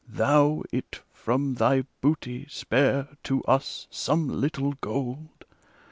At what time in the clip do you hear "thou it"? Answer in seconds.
0.09-1.01